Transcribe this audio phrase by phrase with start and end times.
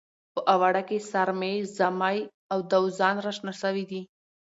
[0.33, 2.17] په اواړه کې سارمې، زمۍ
[2.51, 4.01] او دوزان راشنه شوي دي.